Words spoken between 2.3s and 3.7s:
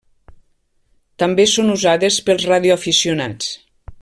pels radioaficionats.